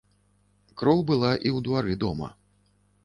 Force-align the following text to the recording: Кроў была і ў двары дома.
Кроў 0.81 1.03
была 1.11 1.31
і 1.35 1.49
ў 1.53 1.67
двары 1.67 1.93
дома. 2.05 2.33